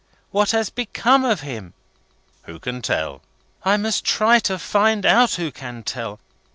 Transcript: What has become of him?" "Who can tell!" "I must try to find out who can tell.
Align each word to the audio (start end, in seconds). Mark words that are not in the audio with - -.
What 0.31 0.49
has 0.49 0.71
become 0.71 1.23
of 1.23 1.41
him?" 1.41 1.75
"Who 2.45 2.57
can 2.57 2.81
tell!" 2.81 3.21
"I 3.63 3.77
must 3.77 4.03
try 4.03 4.39
to 4.39 4.57
find 4.57 5.05
out 5.05 5.35
who 5.35 5.51
can 5.51 5.83
tell. 5.83 6.19